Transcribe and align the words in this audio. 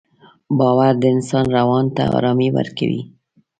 باور 0.59 0.93
د 1.01 1.03
انسان 1.15 1.45
روان 1.57 1.85
ته 1.95 2.03
ارامي 2.17 2.49
ورکوي. 2.57 3.01